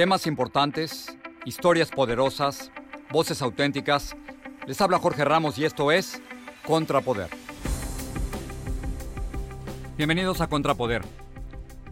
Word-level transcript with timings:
Temas 0.00 0.26
importantes, 0.26 1.14
historias 1.44 1.90
poderosas, 1.90 2.72
voces 3.12 3.42
auténticas. 3.42 4.16
Les 4.66 4.80
habla 4.80 4.98
Jorge 4.98 5.26
Ramos 5.26 5.58
y 5.58 5.66
esto 5.66 5.92
es 5.92 6.22
Contrapoder. 6.64 7.28
Bienvenidos 9.98 10.40
a 10.40 10.46
Contrapoder. 10.46 11.02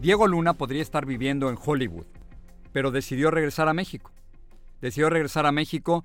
Diego 0.01 0.25
Luna 0.25 0.55
podría 0.55 0.81
estar 0.81 1.05
viviendo 1.05 1.51
en 1.51 1.57
Hollywood, 1.63 2.07
pero 2.71 2.89
decidió 2.89 3.29
regresar 3.29 3.69
a 3.69 3.75
México. 3.75 4.11
Decidió 4.81 5.11
regresar 5.11 5.45
a 5.45 5.51
México 5.51 6.03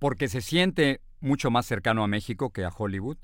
porque 0.00 0.26
se 0.26 0.40
siente 0.40 1.00
mucho 1.20 1.52
más 1.52 1.66
cercano 1.66 2.02
a 2.02 2.08
México 2.08 2.50
que 2.50 2.64
a 2.64 2.72
Hollywood 2.76 3.18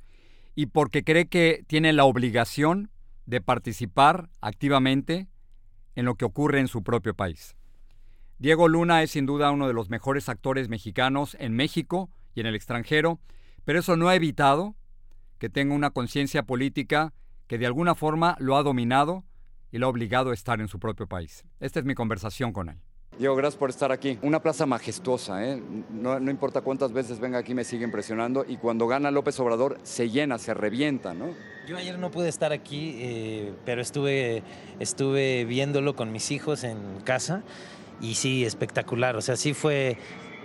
y 0.54 0.66
porque 0.66 1.02
cree 1.02 1.26
que 1.26 1.64
tiene 1.66 1.92
la 1.92 2.04
obligación 2.04 2.92
de 3.26 3.40
participar 3.40 4.30
activamente 4.40 5.26
en 5.96 6.04
lo 6.04 6.14
que 6.14 6.26
ocurre 6.26 6.60
en 6.60 6.68
su 6.68 6.84
propio 6.84 7.12
país. 7.14 7.56
Diego 8.40 8.68
Luna 8.68 9.02
es 9.02 9.10
sin 9.10 9.26
duda 9.26 9.50
uno 9.50 9.66
de 9.66 9.74
los 9.74 9.90
mejores 9.90 10.30
actores 10.30 10.70
mexicanos 10.70 11.36
en 11.38 11.52
México 11.52 12.08
y 12.34 12.40
en 12.40 12.46
el 12.46 12.54
extranjero, 12.54 13.20
pero 13.66 13.80
eso 13.80 13.98
no 13.98 14.08
ha 14.08 14.14
evitado 14.14 14.74
que 15.38 15.50
tenga 15.50 15.74
una 15.74 15.90
conciencia 15.90 16.44
política 16.44 17.12
que 17.46 17.58
de 17.58 17.66
alguna 17.66 17.94
forma 17.94 18.36
lo 18.38 18.56
ha 18.56 18.62
dominado 18.62 19.24
y 19.70 19.76
lo 19.76 19.84
ha 19.84 19.90
obligado 19.90 20.30
a 20.30 20.34
estar 20.34 20.58
en 20.58 20.68
su 20.68 20.78
propio 20.78 21.06
país. 21.06 21.44
Esta 21.60 21.80
es 21.80 21.84
mi 21.84 21.94
conversación 21.94 22.54
con 22.54 22.70
él. 22.70 22.78
Diego, 23.18 23.36
gracias 23.36 23.58
por 23.58 23.68
estar 23.68 23.92
aquí. 23.92 24.18
Una 24.22 24.40
plaza 24.40 24.64
majestuosa, 24.64 25.44
¿eh? 25.46 25.62
no, 25.90 26.16
importa 26.30 26.62
cuántas 26.62 26.94
veces 26.94 27.20
venga 27.20 27.36
aquí, 27.36 27.52
me 27.52 27.64
sigue 27.64 27.84
impresionando. 27.84 28.46
Y 28.48 28.56
cuando 28.56 28.86
gana 28.86 29.10
López 29.10 29.38
Obrador, 29.40 29.78
se 29.82 30.08
llena, 30.08 30.38
se 30.38 30.54
revienta, 30.54 31.12
¿no? 31.12 31.34
Yo 31.68 31.76
ayer 31.76 31.98
no 31.98 32.10
pude 32.10 32.30
estar 32.30 32.52
aquí, 32.52 32.94
eh, 33.00 33.52
pero 33.66 33.82
estuve, 33.82 34.42
estuve 34.78 35.44
viéndolo 35.44 35.94
con 35.94 36.10
mis 36.10 36.30
hijos 36.30 36.64
en 36.64 36.78
casa 37.04 37.44
y 38.00 38.14
sí, 38.14 38.44
espectacular. 38.44 39.16
O 39.16 39.20
sea, 39.20 39.36
sí 39.36 39.54
fue, 39.54 39.96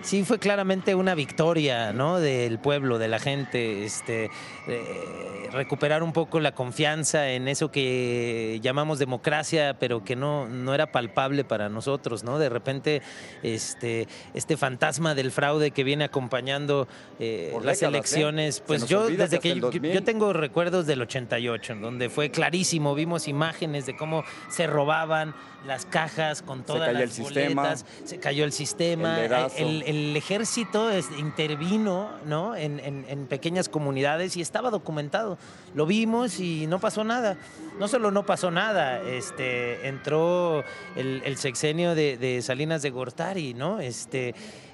sí 0.02 0.24
fue 0.24 0.40
claramente 0.40 0.96
una 0.96 1.16
victoria, 1.16 1.94
¿no? 1.94 2.20
Del 2.20 2.60
pueblo, 2.60 2.98
de 2.98 3.08
la 3.08 3.20
gente, 3.20 3.86
este, 3.86 4.30
eh, 4.68 5.50
recuperar 5.52 6.04
un 6.04 6.14
poco 6.14 6.40
la 6.40 6.54
confianza 6.54 7.30
en 7.32 7.48
eso 7.48 7.72
que 7.72 8.60
llamamos 8.62 9.00
democracia, 9.00 9.78
pero 9.80 10.04
que 10.04 10.16
no, 10.16 10.48
no 10.48 10.74
era 10.74 10.92
palpable 10.92 11.44
para 11.44 11.70
nosotros, 11.70 12.24
¿no? 12.24 12.40
De 12.40 12.50
repente, 12.50 13.02
este, 13.44 14.08
este 14.34 14.58
fantasma 14.58 15.16
del 15.16 15.32
fraude 15.32 15.72
que 15.72 15.84
viene 15.84 16.04
acompañando 16.04 16.88
eh, 17.20 17.54
las 17.64 17.82
¿eh? 17.82 17.88
elecciones, 17.88 18.62
pues 18.66 18.88
yo 18.88 19.08
desde 19.08 19.40
que 19.40 19.60
yo, 19.60 19.72
yo, 19.72 20.04
tengo 20.04 20.34
recuerdos 20.34 20.86
del 20.86 21.02
88, 21.02 21.76
donde 21.76 22.10
fue 22.10 22.32
clarísimo, 22.32 22.96
vimos 22.96 23.28
imágenes 23.28 23.86
de 23.86 23.96
cómo 23.96 24.24
se 24.50 24.68
robaban 24.68 25.34
las 25.66 25.86
cajas 25.86 26.42
con 26.42 26.64
todas 26.64 26.94
las 26.94 27.20
boletas, 27.20 27.86
se 28.04 28.20
cayó 28.20 28.46
el 28.46 28.52
sistema, 28.52 29.20
el, 29.58 29.84
el, 29.86 30.16
ejército 30.16 30.90
intervino 31.18 32.10
¿no? 32.26 32.56
En, 32.56 33.28
pequeñas 33.28 33.70
comunidades 33.70 34.38
y 34.38 34.42
estaba 34.42 34.70
documentado. 34.70 35.38
Lo 35.74 35.86
vimos 35.86 36.40
y 36.40 36.68
no 36.68 36.80
pasó 36.80 37.04
nada. 37.04 37.38
No 37.80 37.88
solo 37.88 38.12
no 38.12 38.26
pasó 38.26 38.52
nada, 38.52 39.02
este, 39.02 39.88
entró 39.88 40.64
el, 40.96 41.38
sexenio 41.38 41.96
de, 41.96 42.40
Salinas 42.42 42.82
de 42.82 42.90
Gortari, 42.90 43.54
¿no? 43.54 43.80
Este, 43.80 44.34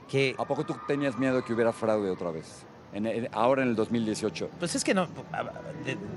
que... 0.10 0.36
¿A 0.38 0.46
poco 0.46 0.66
tú 0.66 0.76
tenías 0.88 1.18
miedo 1.18 1.44
que 1.44 1.54
hubiera 1.54 1.72
fraude 1.72 2.10
otra 2.10 2.32
vez? 2.32 2.66
Ahora 3.32 3.64
en 3.64 3.70
el 3.70 3.76
2018? 3.76 4.50
Pues 4.60 4.76
es 4.76 4.84
que 4.84 4.94
no, 4.94 5.08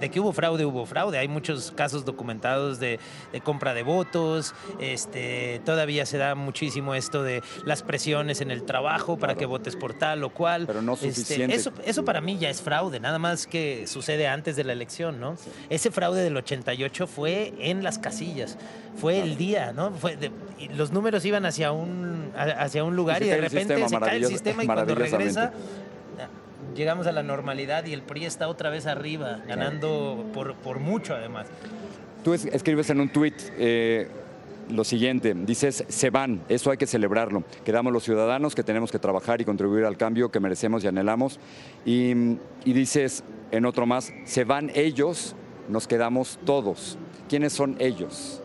de, 0.01 0.11
que 0.11 0.21
hubo 0.21 0.33
fraude, 0.33 0.65
hubo 0.65 0.87
fraude. 0.87 1.19
Hay 1.19 1.29
muchos 1.29 1.73
casos 1.73 2.05
documentados 2.05 2.79
de, 2.81 2.99
compra 3.43 3.75
de 3.75 3.83
votos, 3.83 4.55
este, 4.81 5.61
todavía 5.65 6.07
se 6.07 6.19
da 6.19 6.35
muchísimo 6.35 6.95
esto 6.95 7.23
de 7.23 7.43
las 7.65 7.83
presiones 7.83 8.41
en 8.41 8.51
el 8.51 8.65
trabajo 8.65 9.19
para 9.19 9.35
que 9.35 9.47
votes 9.47 9.77
por 9.77 9.95
tal 9.95 10.25
o 10.25 10.31
cual. 10.31 10.67
Pero 10.67 10.83
no 10.83 10.95
este, 10.95 11.13
suficiente. 11.13 11.55
eso, 11.55 11.73
eso 11.85 12.05
para 12.05 12.21
mí 12.21 12.39
ya 12.39 12.51
es 12.51 12.61
fraude, 12.61 13.01
nada 13.01 13.19
más 13.19 13.47
que 13.47 13.87
sucede 13.87 14.27
antes 14.27 14.57
de 14.57 14.65
la 14.65 14.73
elección, 14.73 15.21
¿no? 15.21 15.37
Ese 15.71 15.91
fraude 15.91 16.23
del 16.23 16.37
88 16.37 17.07
fue 17.07 17.53
en 17.59 17.83
las 17.83 17.99
casillas, 17.99 18.59
fue 18.97 19.21
el 19.21 19.37
día, 19.37 19.73
¿no? 19.73 19.93
Fue 19.93 20.17
los 20.75 20.93
números 20.93 21.25
iban 21.25 21.47
hacia 21.47 21.73
un, 21.73 22.33
hacia 22.37 22.85
un 22.85 22.97
lugar 22.97 23.23
y, 23.23 23.27
de 23.27 23.41
repente 23.41 23.89
se 23.89 23.99
cae 23.99 24.17
el 24.17 24.27
sistema 24.27 24.63
y 24.63 24.67
cuando 24.75 24.95
regresa 24.95 25.53
llegamos 26.75 27.07
a 27.07 27.13
la 27.13 27.23
normalidad 27.23 27.87
y 27.87 27.93
el 27.93 28.03
PRI 28.03 28.27
está 28.27 28.49
otra 28.49 28.71
vez 28.71 28.87
arriba, 28.87 29.41
ganando 29.47 30.25
por, 30.33 30.55
por 30.57 30.79
mucho 30.79 31.15
además. 31.15 31.47
Tú 32.23 32.35
escribes 32.35 32.91
en 32.91 33.01
un 33.01 33.11
tuit 33.11 33.35
eh, 33.59 34.09
lo 34.71 34.85
siguiente, 34.85 35.35
dices, 35.35 35.85
se 35.89 36.11
van, 36.11 36.43
eso 36.49 36.71
hay 36.71 36.79
que 36.79 36.87
celebrarlo. 36.87 37.45
Quedamos 37.65 37.93
los 37.93 38.05
ciudadanos 38.05 38.55
que 38.55 38.63
tenemos 38.63 38.91
que 38.91 38.99
trabajar 38.99 39.41
y 39.41 39.45
contribuir 39.45 39.85
al 39.85 39.97
cambio 39.97 40.31
que 40.31 40.41
merecemos 40.41 40.83
y 40.85 40.87
anhelamos. 40.87 41.39
Y, 41.85 42.13
y 42.65 42.73
dices 42.73 43.25
en 43.51 43.67
otro 43.67 43.87
más, 43.87 44.13
se 44.25 44.45
van 44.45 44.71
ellos, 44.75 45.37
nos 45.69 45.87
quedamos 45.87 46.39
todos. 46.45 46.99
¿Quiénes 47.29 47.53
son 47.53 47.77
ellos? 47.79 48.43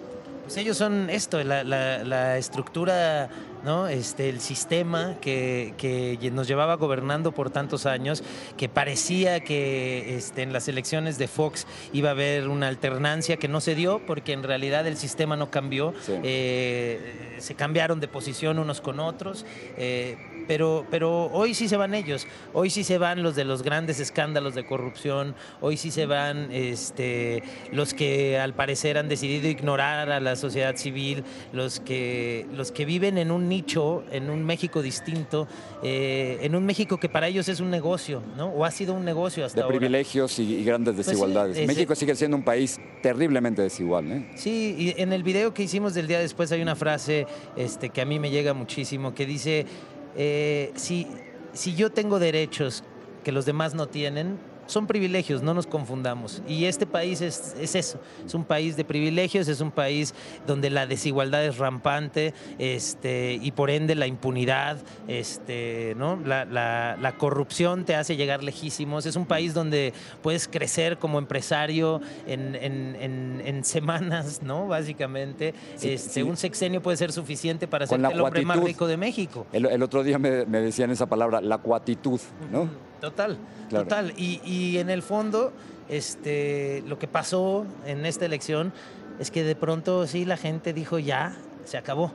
Pues 0.49 0.57
ellos 0.57 0.77
son 0.77 1.11
esto, 1.11 1.43
la, 1.43 1.63
la, 1.63 2.03
la 2.03 2.39
estructura 2.39 3.29
¿no? 3.63 3.87
Este, 3.87 4.29
el 4.29 4.39
sistema 4.39 5.17
que, 5.21 5.75
que, 5.77 6.31
nos 6.31 6.47
llevaba 6.47 6.75
gobernando 6.75 7.31
por 7.31 7.49
tantos 7.49 7.85
años, 7.85 8.23
que 8.57 8.69
parecía 8.69 9.41
que 9.41 10.15
este, 10.15 10.41
en 10.41 10.53
las 10.53 10.67
elecciones 10.67 11.17
de 11.19 11.27
Fox 11.27 11.67
iba 11.93 12.09
a 12.09 12.11
haber 12.13 12.47
una 12.47 12.67
alternancia 12.67 13.37
que 13.37 13.47
no 13.47 13.61
se 13.61 13.75
dio 13.75 14.01
porque 14.05 14.33
en 14.33 14.43
realidad 14.43 14.87
el 14.87 14.97
sistema 14.97 15.35
no 15.35 15.51
cambió, 15.51 15.93
eh, 16.07 17.37
se 17.39 17.55
cambiaron 17.55 17.99
de 17.99 18.07
posición 18.07 18.59
unos 18.59 18.81
con 18.81 18.99
otros. 18.99 19.45
Eh, 19.77 20.38
pero, 20.49 20.83
pero 20.89 21.25
hoy 21.25 21.53
sí 21.53 21.69
se 21.69 21.77
van 21.77 21.93
ellos, 21.93 22.25
hoy 22.53 22.71
sí 22.71 22.83
se 22.83 22.97
van 22.97 23.21
los 23.21 23.35
de 23.35 23.45
los 23.45 23.61
grandes 23.61 23.99
escándalos 23.99 24.55
de 24.55 24.65
corrupción, 24.65 25.35
hoy 25.61 25.77
sí 25.77 25.91
se 25.91 26.07
van 26.07 26.51
este, 26.51 27.43
los 27.71 27.93
que 27.93 28.39
al 28.39 28.55
parecer 28.55 28.97
han 28.97 29.07
decidido 29.09 29.47
ignorar 29.47 30.09
a 30.09 30.19
la 30.19 30.35
sociedad 30.35 30.75
civil, 30.75 31.23
los 31.53 31.79
que, 31.79 32.47
los 32.51 32.71
que 32.71 32.85
viven 32.85 33.19
en 33.19 33.29
un 33.29 33.47
nicho, 33.47 34.03
en 34.11 34.31
un 34.31 34.43
México 34.43 34.81
distinto, 34.81 35.47
eh, 35.83 36.39
en 36.41 36.55
un 36.55 36.65
México 36.65 36.97
que 36.97 37.09
para 37.09 37.27
ellos 37.27 37.47
es 37.47 37.59
un 37.59 37.69
negocio, 37.69 38.23
¿no? 38.35 38.47
O 38.47 38.65
ha 38.65 38.71
sido 38.71 38.95
un 38.95 39.05
negocio 39.05 39.45
hasta 39.45 39.61
de 39.61 39.67
privilegios 39.67 40.39
y, 40.39 40.63
grandes 40.63 40.95
pues 40.95 41.05
desigualdades. 41.05 41.67
México 41.67 41.93
sigue 41.93 42.15
siendo 42.15 42.35
un 42.35 42.43
país 42.43 42.79
terriblemente 43.03 43.61
desigual, 43.61 44.11
¿eh? 44.11 44.25
Sí, 44.33 44.75
y 44.79 44.99
en 44.99 45.13
el 45.13 45.21
video 45.21 45.53
que 45.53 45.61
hicimos 45.61 45.93
del 45.93 46.07
día 46.07 46.17
después 46.17 46.51
hay 46.51 46.63
una 46.63 46.75
frase 46.75 47.27
este, 47.55 47.89
que 47.89 48.01
a 48.01 48.05
mí 48.05 48.17
me 48.17 48.31
llega 48.31 48.55
muchísimo, 48.55 49.13
que 49.13 49.27
dice 49.27 49.67
eh, 50.15 50.71
si, 50.75 51.07
si 51.53 51.75
yo 51.75 51.91
tengo 51.91 52.19
derechos 52.19 52.83
que 53.23 53.31
los 53.31 53.45
demás 53.45 53.73
no 53.73 53.87
tienen, 53.87 54.39
son 54.69 54.85
privilegios, 54.87 55.41
no 55.41 55.53
nos 55.53 55.65
confundamos. 55.67 56.41
Y 56.47 56.65
este 56.65 56.85
país 56.85 57.21
es, 57.21 57.55
es 57.59 57.73
eso, 57.75 57.99
es 58.25 58.33
un 58.35 58.43
país 58.45 58.77
de 58.77 58.85
privilegios, 58.85 59.47
es 59.47 59.61
un 59.61 59.71
país 59.71 60.13
donde 60.45 60.69
la 60.69 60.85
desigualdad 60.85 61.43
es 61.43 61.57
rampante 61.57 62.33
este, 62.59 63.39
y 63.41 63.51
por 63.51 63.71
ende 63.71 63.95
la 63.95 64.05
impunidad, 64.05 64.77
este, 65.07 65.95
¿no? 65.97 66.17
la, 66.23 66.45
la- 66.45 66.97
la 67.01 67.11
corrupción 67.17 67.83
te 67.85 67.95
hace 67.95 68.15
llegar 68.15 68.43
lejísimos. 68.43 69.05
Es 69.05 69.15
un 69.15 69.25
país 69.25 69.53
donde 69.53 69.91
puedes 70.21 70.47
crecer 70.47 70.97
como 70.99 71.17
empresario 71.17 71.99
en, 72.27 72.55
en- 72.55 72.95
en- 72.99 73.41
en 73.43 73.63
semanas, 73.65 74.41
¿no? 74.43 74.67
básicamente. 74.67 75.53
Sí, 75.77 75.89
Este, 75.93 76.09
sí. 76.09 76.21
Un 76.21 76.37
sexenio 76.37 76.81
puede 76.81 76.97
ser 76.97 77.11
suficiente 77.11 77.67
para 77.67 77.87
ser 77.87 77.99
el 77.99 78.05
hombre 78.21 78.45
más 78.45 78.59
rico 78.63 78.85
de 78.87 78.97
México. 78.97 79.47
El, 79.51 79.65
el 79.65 79.81
otro 79.81 80.03
día 80.03 80.19
me, 80.19 80.45
me 80.45 80.61
decían 80.61 80.91
esa 80.91 81.07
palabra, 81.07 81.41
la 81.41 81.57
cuatitud, 81.57 82.19
¿no? 82.51 82.69
Total, 82.99 83.37
Claro. 83.69 83.85
total. 83.85 84.13
Y, 84.17 84.41
y 84.43 84.77
en 84.79 84.89
el 84.89 85.01
fondo, 85.01 85.53
este, 85.89 86.83
lo 86.87 86.97
que 86.99 87.07
pasó 87.07 87.65
en 87.85 88.05
esta 88.05 88.25
elección 88.25 88.71
es 89.19 89.31
que 89.31 89.43
de 89.43 89.55
pronto 89.55 90.07
sí 90.07 90.25
la 90.25 90.37
gente 90.37 90.73
dijo 90.73 90.99
ya, 90.99 91.35
se 91.65 91.77
acabó, 91.77 92.11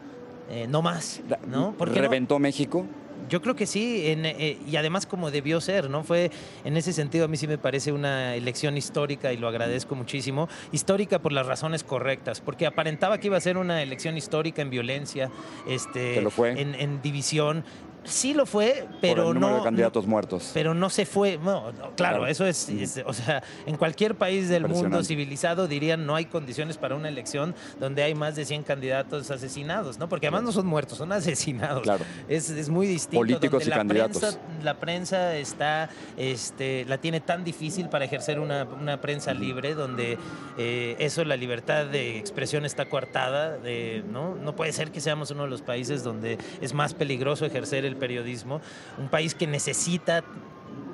eh, 0.51 0.67
no 0.69 0.83
más, 0.83 1.21
¿no? 1.47 1.73
¿Por 1.73 1.91
qué 1.91 1.97
no? 1.97 2.03
¿Reventó 2.03 2.39
México? 2.39 2.87
Yo 3.31 3.41
creo 3.41 3.57
que 3.57 3.65
sí, 3.67 4.09
en, 4.09 4.27
eh, 4.27 4.59
y 4.67 4.77
además 4.77 5.07
como 5.07 5.31
debió 5.31 5.59
ser, 5.61 5.89
¿no? 5.89 6.05
Fue, 6.05 6.31
en 6.65 6.77
ese 6.77 6.93
sentido, 6.93 7.25
a 7.25 7.29
mí 7.29 7.39
sí 7.39 7.47
me 7.47 7.57
parece 7.57 7.91
una 7.93 8.35
elección 8.35 8.77
histórica 8.77 9.33
y 9.33 9.39
lo 9.39 9.49
agradezco 9.49 9.95
muchísimo. 9.95 10.49
Histórica 10.73 11.19
por 11.21 11.33
las 11.33 11.47
razones 11.47 11.85
correctas, 11.85 12.43
porque 12.43 12.67
aparentaba 12.67 13.19
que 13.19 13.29
iba 13.29 13.39
a 13.39 13.41
ser 13.41 13.57
una 13.57 13.83
elección 13.83 14.19
histórica 14.19 14.61
en 14.61 14.69
violencia, 14.69 15.31
este, 15.67 16.21
lo 16.21 16.31
fue. 16.31 16.61
En, 16.61 16.75
en 16.75 17.01
división. 17.01 17.65
Sí 18.05 18.35
lo 18.35 18.47
fue, 18.47 18.87
pero 19.01 19.25
por 19.27 19.35
el 19.37 19.41
no... 19.41 19.57
de 19.57 19.63
candidatos 19.63 20.07
muertos. 20.07 20.51
Pero 20.55 20.75
no 20.75 20.91
se 20.91 21.07
fue. 21.07 21.39
No, 21.39 21.73
no, 21.73 21.73
claro, 21.73 21.95
Claro. 21.97 22.27
eso 22.27 22.47
es, 22.47 22.69
es- 22.69 23.03
O 23.07 23.13
sea, 23.13 23.43
en 23.67 23.77
cualquier 23.77 24.15
país 24.15 24.49
del 24.49 24.67
mundo 24.69 25.03
civilizado 25.05 25.67
dirían 25.69 26.05
no 26.07 26.15
hay 26.15 26.27
condiciones 26.27 26.77
para 26.77 26.95
una 26.95 27.09
elección 27.09 27.55
donde 27.81 28.03
hay 28.03 28.15
más 28.15 28.37
de 28.37 28.45
100 28.45 28.63
candidatos 28.63 29.31
asesinados, 29.31 29.99
¿no? 29.99 30.09
Porque 30.09 30.27
además 30.27 30.43
no 30.45 30.53
son 30.53 30.67
muertos, 30.67 30.99
son 30.99 31.13
asesinados. 31.13 31.83
Claro. 31.83 32.05
Es, 32.29 32.51
es 32.51 32.69
muy 32.69 32.87
distinto. 32.87 33.19
Políticos 33.21 33.51
donde 33.61 33.67
y 33.67 33.69
la 33.71 33.77
candidatos. 33.77 34.19
Prensa, 34.21 34.39
la 34.63 34.75
prensa 34.81 35.37
está, 35.37 35.89
este, 36.17 36.85
la 36.87 36.99
tiene 36.99 37.21
tan 37.21 37.45
difícil 37.45 37.89
para 37.89 38.05
ejercer 38.05 38.39
una, 38.41 38.65
una 38.65 39.01
prensa 39.01 39.33
libre, 39.35 39.75
donde 39.75 40.19
eh, 40.59 40.97
eso, 40.99 41.25
la 41.25 41.37
libertad 41.37 41.87
de 41.87 42.19
expresión 42.19 42.65
está 42.65 42.87
coartada. 42.89 43.57
De, 43.59 44.03
¿no? 44.11 44.35
no 44.35 44.55
puede 44.57 44.73
ser 44.73 44.91
que 44.91 45.01
seamos 45.01 45.31
uno 45.31 45.45
de 45.45 45.51
los 45.51 45.63
países 45.63 46.03
donde 46.03 46.39
es 46.61 46.75
más 46.75 46.95
peligroso 46.95 47.45
ejercer 47.47 47.85
el 47.85 47.94
periodismo. 47.95 48.61
Un 48.99 49.09
país 49.09 49.35
que 49.35 49.47
necesita 49.47 50.25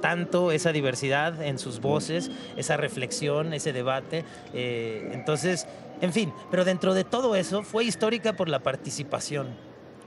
tanto 0.01 0.53
esa 0.53 0.73
diversidad 0.73 1.43
en 1.43 1.59
sus 1.59 1.81
voces, 1.81 2.31
esa 2.57 2.77
reflexión, 2.77 3.53
ese 3.53 3.73
debate. 3.73 4.25
Eh, 4.55 5.11
entonces, 5.13 5.67
en 6.01 6.13
fin, 6.13 6.33
pero 6.51 6.65
dentro 6.65 6.95
de 6.95 7.05
todo 7.05 7.37
eso 7.37 7.63
fue 7.63 7.85
histórica 7.85 8.35
por 8.35 8.49
la 8.49 8.61
participación. 8.61 9.49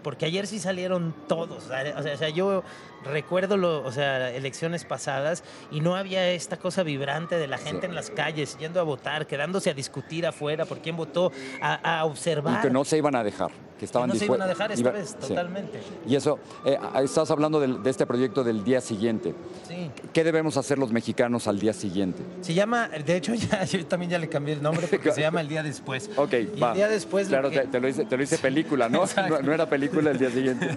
Porque 0.02 0.26
ayer 0.26 0.48
sí 0.48 0.60
salieron 0.60 1.16
todos. 1.30 1.70
O 1.96 2.18
sea, 2.18 2.28
yo 2.30 2.64
recuerdo 3.06 3.56
lo, 3.56 3.82
o 3.86 3.92
sea, 3.94 4.32
elecciones 4.32 4.84
pasadas 4.84 5.46
y 5.72 5.80
no 5.80 5.96
había 5.96 6.30
esta 6.32 6.58
cosa 6.58 6.84
vibrante 6.84 7.38
de 7.38 7.48
la 7.48 7.58
gente 7.58 7.86
en 7.86 7.96
las 7.96 8.10
calles 8.10 8.58
yendo 8.58 8.82
a 8.82 8.84
votar, 8.84 9.28
quedándose 9.28 9.70
a 9.70 9.74
discutir 9.74 10.28
afuera 10.28 10.66
por 10.66 10.80
quién 10.80 10.98
votó, 10.98 11.32
a, 11.62 12.00
a 12.00 12.04
observar. 12.04 12.60
Y 12.60 12.68
que 12.68 12.70
no 12.70 12.84
se 12.84 12.98
iban 12.98 13.16
a 13.16 13.24
dejar, 13.24 13.52
que 13.78 13.86
estaban 13.86 14.10
no 14.10 14.16
se 14.16 14.26
iban 14.26 14.42
a 14.42 14.48
dejar 14.48 14.72
esta 14.72 14.82
iba- 14.82 14.92
vez, 14.92 15.16
sí. 15.20 15.28
totalmente. 15.30 15.80
Y 16.08 16.16
eso, 16.16 16.40
eh, 16.66 16.78
estás 17.04 17.30
hablando 17.32 17.60
del- 17.60 17.82
de 17.84 17.90
este 17.90 18.06
proyecto 18.06 18.44
del 18.44 18.64
día 18.64 18.82
siguiente. 18.82 19.34
Sí. 19.68 19.90
¿Qué 20.14 20.24
debemos 20.24 20.58
hacer 20.58 20.78
los 20.78 20.92
mexicanos 20.92 21.48
al 21.48 21.60
día 21.60 21.74
siguiente? 21.74 22.22
Se 22.42 22.54
llama, 22.54 22.88
de 22.90 23.16
hecho, 23.16 23.34
ya, 23.36 23.64
yo 23.66 23.86
también 23.86 24.12
ya 24.12 24.20
le 24.20 24.30
cambié 24.30 24.54
el 24.56 24.62
nombre 24.64 24.88
porque 24.88 25.12
se 25.12 25.22
llama 25.22 25.42
El 25.42 25.48
Día 25.48 25.64
Después. 25.64 26.10
Ok, 26.18 26.34
y 26.56 26.60
va. 26.60 26.70
el 26.72 26.76
día 26.78 26.88
después. 26.88 27.28
Claro, 27.28 27.50
que- 27.50 27.62
te, 27.62 27.68
te 27.68 27.80
lo 27.80 27.88
hice, 27.88 28.06
te 28.06 28.16
lo 28.18 28.24
hice 28.24 28.38
película, 28.38 28.90
¿no? 28.90 29.04
No? 29.30 29.42
no 29.42 29.54
era 29.54 29.68
película 29.70 30.12
el 30.12 30.20
día 30.20 30.30
siguiente. 30.30 30.70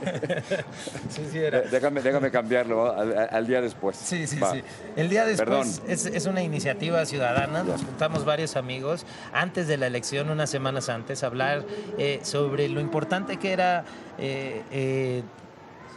Sí, 1.10 1.22
sí, 1.30 1.38
era. 1.38 1.58
Eh, 1.60 1.64
déjame, 1.70 2.00
déjame 2.02 2.30
cambiarlo 2.30 2.92
al, 2.92 3.28
al 3.30 3.46
día 3.46 3.60
después. 3.60 3.96
Sí, 3.96 4.26
sí, 4.26 4.38
Va. 4.38 4.52
sí. 4.52 4.62
El 4.96 5.08
día 5.08 5.24
Perdón. 5.36 5.66
después 5.66 5.82
es, 5.88 6.06
es 6.06 6.26
una 6.26 6.42
iniciativa 6.42 7.04
ciudadana. 7.06 7.62
Nos 7.62 7.82
juntamos 7.82 8.24
varios 8.24 8.56
amigos 8.56 9.04
antes 9.32 9.68
de 9.68 9.76
la 9.76 9.86
elección, 9.86 10.30
unas 10.30 10.50
semanas 10.50 10.88
antes, 10.88 11.22
a 11.22 11.26
hablar 11.26 11.64
eh, 11.98 12.20
sobre 12.22 12.68
lo 12.68 12.80
importante 12.86 13.36
que 13.36 13.52
era 13.52 13.84
eh, 14.18 14.62
eh, 14.70 15.22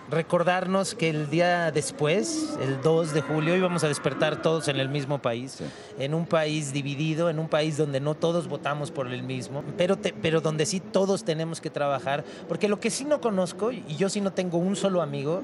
recordarnos 0.09 0.95
que 0.95 1.09
el 1.09 1.29
día 1.29 1.71
después, 1.71 2.57
el 2.61 2.81
2 2.81 3.13
de 3.13 3.21
julio, 3.21 3.55
íbamos 3.55 3.83
a 3.83 3.87
despertar 3.87 4.41
todos 4.41 4.67
en 4.67 4.77
el 4.77 4.89
mismo 4.89 5.19
país, 5.19 5.51
Sí. 5.59 5.65
en 5.99 6.15
un 6.15 6.25
país 6.25 6.73
dividido, 6.73 7.29
en 7.29 7.37
un 7.37 7.47
país 7.47 7.77
donde 7.77 7.99
no 7.99 8.15
todos 8.15 8.47
votamos 8.47 8.89
por 8.89 9.05
el 9.07 9.21
mismo, 9.21 9.63
pero, 9.77 9.97
te- 9.97 10.13
pero 10.19 10.41
donde 10.41 10.65
sí 10.65 10.79
todos 10.79 11.23
tenemos 11.23 11.61
que 11.61 11.69
trabajar, 11.69 12.23
porque 12.47 12.67
lo 12.67 12.79
que 12.79 12.89
sí 12.89 13.05
no 13.05 13.21
conozco, 13.21 13.71
y 13.71 13.83
yo 13.97 14.09
sí 14.09 14.19
no 14.19 14.31
tengo 14.33 14.57
un 14.57 14.75
solo 14.75 15.03
amigo, 15.03 15.43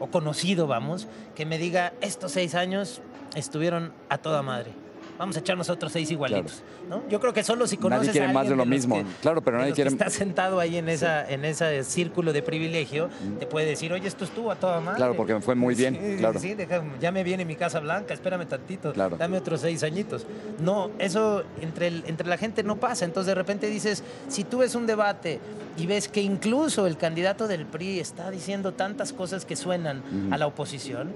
o 0.00 0.08
conocido, 0.08 0.66
vamos, 0.66 1.06
que 1.36 1.46
me 1.46 1.58
diga, 1.58 1.92
estos 2.00 2.32
seis 2.32 2.56
años 2.56 3.00
estuvieron 3.36 3.92
a 4.08 4.18
toda 4.18 4.42
madre. 4.42 4.72
Vamos 5.20 5.36
a 5.36 5.40
echarnos 5.40 5.68
otros 5.68 5.92
seis 5.92 6.10
igualitos. 6.10 6.62
¿no? 6.88 7.02
Yo 7.10 7.20
creo 7.20 7.34
que 7.34 7.44
solo 7.44 7.66
si 7.66 7.76
conoces 7.76 8.06
Nadie 8.06 8.12
quiere 8.12 8.26
a 8.30 8.32
más 8.32 8.46
de 8.46 8.54
alguien 8.54 8.56
lo 8.58 8.64
mismo. 8.64 8.94
que- 8.96 9.04
Claro, 9.20 9.42
pero 9.42 9.58
nadie 9.58 9.68
los 9.68 9.76
que 9.76 9.82
quiere- 9.82 9.90
está 9.94 10.08
sentado 10.08 10.58
ahí 10.60 10.78
en, 10.78 10.88
esa, 10.88 11.28
en 11.30 11.44
ese 11.44 11.84
círculo 11.84 12.32
de 12.32 12.40
privilegio, 12.42 13.10
te 13.38 13.44
puede 13.44 13.66
decir, 13.66 13.92
oye, 13.92 14.08
esto 14.08 14.24
estuvo 14.24 14.50
a 14.50 14.56
toda 14.56 14.80
madre. 14.80 14.96
Claro, 14.96 15.14
porque 15.16 15.34
me 15.34 15.42
fue 15.42 15.54
muy 15.54 15.74
bien, 15.74 15.94
Sí, 16.02 16.16
claro. 16.16 16.40
Sí, 16.40 16.54
deja- 16.54 16.82
ya 17.02 17.12
me 17.12 17.22
viene 17.22 17.44
mi 17.44 17.54
Casa 17.54 17.80
Blanca, 17.80 18.14
espérame 18.14 18.46
tantito, 18.46 18.94
Claro. 18.94 19.18
dame 19.18 19.36
otros 19.36 19.60
seis 19.60 19.82
añitos. 19.82 20.24
No, 20.58 20.90
eso 20.98 21.42
entre, 21.60 21.88
el- 21.88 22.02
entre 22.06 22.26
la 22.26 22.38
gente 22.38 22.62
no 22.62 22.76
pasa. 22.76 23.04
Entonces 23.04 23.26
de 23.26 23.34
repente 23.34 23.66
dices, 23.66 24.02
si 24.28 24.44
tú 24.44 24.58
ves 24.60 24.74
un 24.74 24.86
debate 24.86 25.38
y 25.76 25.84
ves 25.86 26.08
que 26.08 26.22
incluso 26.22 26.86
el 26.86 26.96
candidato 26.96 27.46
del 27.46 27.66
PRI 27.66 28.00
está 28.00 28.30
diciendo 28.30 28.72
tantas 28.72 29.12
cosas 29.12 29.44
que 29.44 29.54
suenan 29.54 30.02
a 30.30 30.38
la 30.38 30.46
oposición, 30.46 31.12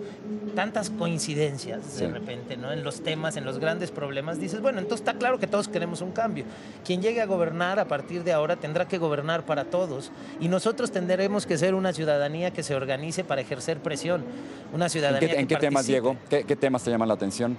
tantas 0.54 0.90
coincidencias 0.90 1.96
de 1.98 2.08
repente, 2.08 2.58
¿no? 2.58 2.70
En 2.70 2.84
los 2.84 3.00
temas, 3.02 3.38
en 3.38 3.46
los 3.46 3.58
grandes 3.58 3.90
problemas, 3.94 4.38
dices, 4.38 4.60
bueno, 4.60 4.78
entonces 4.80 5.06
está 5.06 5.18
claro 5.18 5.38
que 5.38 5.46
todos 5.46 5.68
queremos 5.68 6.00
un 6.00 6.12
cambio. 6.12 6.44
Quien 6.84 7.00
llegue 7.00 7.20
a 7.20 7.26
gobernar 7.26 7.78
a 7.78 7.86
partir 7.86 8.24
de 8.24 8.32
ahora 8.32 8.56
tendrá 8.56 8.86
que 8.86 8.98
gobernar 8.98 9.46
para 9.46 9.64
todos 9.64 10.10
y 10.40 10.48
nosotros 10.48 10.90
tendremos 10.90 11.46
que 11.46 11.56
ser 11.56 11.74
una 11.74 11.92
ciudadanía 11.92 12.50
que 12.50 12.62
se 12.62 12.74
organice 12.74 13.24
para 13.24 13.40
ejercer 13.40 13.78
presión, 13.78 14.24
una 14.72 14.86
¿En 14.86 14.90
ciudadanía 14.90 15.28
qué, 15.28 15.40
en 15.40 15.46
que 15.46 15.54
qué 15.54 15.60
temas. 15.60 15.86
Diego? 15.86 16.16
¿Qué, 16.28 16.44
qué 16.44 16.56
temas 16.56 16.82
te 16.82 16.90
llaman 16.90 17.08
la 17.08 17.14
atención? 17.14 17.56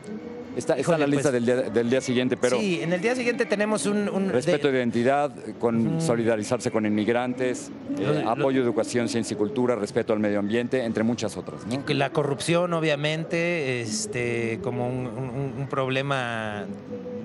Está, 0.55 0.75
está 0.75 0.93
en 0.95 0.99
la 1.01 1.07
lista 1.07 1.29
pues- 1.31 1.33
del, 1.33 1.45
día, 1.45 1.55
del 1.69 1.89
día 1.89 2.01
siguiente, 2.01 2.37
pero 2.37 2.59
sí, 2.59 2.79
en 2.81 2.93
el 2.93 3.01
día 3.01 3.15
siguiente 3.15 3.45
tenemos 3.45 3.85
un... 3.85 4.07
un- 4.09 4.29
respeto 4.29 4.67
de- 4.67 4.73
de 4.73 4.79
identidad, 4.79 5.31
con 5.59 6.01
solidarizarse 6.01 6.71
con 6.71 6.85
inmigrantes, 6.85 7.69
eh, 7.97 8.03
Lo- 8.03 8.13
lo- 8.21 8.29
apoyo 8.29 8.61
a 8.61 8.63
educación, 8.63 9.07
ciencia 9.09 9.33
y 9.35 9.37
cultura, 9.37 9.75
respeto 9.75 10.13
al 10.13 10.19
medio 10.19 10.39
ambiente, 10.39 10.83
entre 10.83 11.03
muchas 11.03 11.35
otras. 11.37 11.61
¿no? 11.67 11.83
la 11.93 12.09
corrupción, 12.11 12.73
obviamente, 12.73 13.81
este, 13.81 14.59
como 14.63 14.87
un, 14.87 15.07
un- 15.07 15.53
un 15.59 15.67
problema 15.67 16.65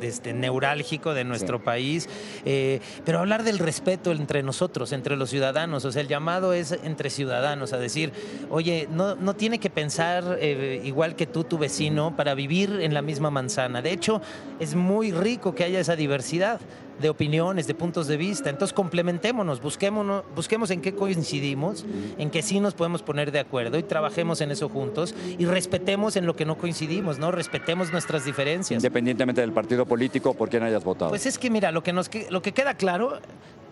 este, 0.00 0.33
neurálgico 0.33 1.14
de 1.14 1.25
nuestro 1.25 1.62
país, 1.62 2.09
eh, 2.45 2.80
pero 3.04 3.19
hablar 3.19 3.42
del 3.42 3.59
respeto 3.59 4.12
entre 4.12 4.42
nosotros, 4.42 4.92
entre 4.92 5.16
los 5.16 5.30
ciudadanos, 5.30 5.85
o 5.85 5.92
sea, 5.92 6.02
el 6.02 6.09
llamado 6.09 6.52
es 6.52 6.73
entre 6.85 7.11
ciudadanos, 7.11 7.73
a 7.73 7.78
decir, 7.78 8.12
oye, 8.50 8.88
no, 8.90 9.14
no 9.14 9.35
tiene 9.35 9.59
que 9.59 9.71
pensar 9.71 10.38
eh, 10.40 10.80
igual 10.85 11.16
que 11.16 11.26
tú, 11.26 11.45
tu 11.45 11.59
vecino, 11.59 12.16
para 12.16 12.35
vivir 12.35 12.78
en 12.80 12.95
la 12.95 13.02
misma 13.02 13.30
manzana. 13.30 13.83
De 13.83 13.92
hecho, 13.92 14.21
es 14.59 14.75
muy 14.75 15.12
rico 15.12 15.54
que 15.54 15.64
haya 15.64 15.80
esa 15.80 15.97
diversidad 15.97 16.61
de 17.00 17.09
opiniones, 17.09 17.66
de 17.66 17.75
puntos 17.75 18.07
de 18.07 18.16
vista. 18.16 18.50
Entonces 18.50 18.75
complementémonos, 18.75 19.61
busquémonos, 19.61 20.25
busquemos 20.35 20.71
en 20.71 20.80
qué 20.80 20.95
coincidimos, 20.95 21.85
en 22.19 22.30
qué 22.30 22.42
sí 22.42 22.61
nos 22.61 22.75
podemos 22.75 23.02
poner 23.02 23.33
de 23.33 23.40
acuerdo 23.40 23.78
y 23.78 23.83
trabajemos 23.83 24.40
en 24.40 24.50
eso 24.50 24.69
juntos 24.69 25.14
y 25.38 25.45
respetemos 25.47 26.16
en 26.16 26.26
lo 26.26 26.37
que 26.37 26.45
no 26.45 26.57
coincidimos, 26.57 27.19
¿no? 27.19 27.30
Respetemos 27.30 27.92
nuestras 27.92 28.25
diferencias. 28.25 28.83
Independientemente 28.83 29.40
del 29.40 29.52
partido 29.52 29.87
político 29.87 30.35
por 30.35 30.49
quien 30.49 30.62
hayas 30.62 30.85
votado. 30.85 31.11
Pues 31.11 31.26
es 31.26 31.38
que 31.38 31.50
mira, 31.50 31.73
lo 31.73 31.83
que 31.83 31.92
nos 31.92 32.11
lo 32.30 32.42
que 32.42 32.52
queda 32.52 32.75
claro, 32.75 33.19